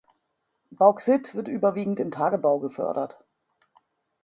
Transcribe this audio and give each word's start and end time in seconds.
Bauxit 0.71 1.35
wird 1.35 1.47
überwiegend 1.47 1.99
im 1.99 2.09
Tagebau 2.09 2.57
gefördert. 2.57 3.23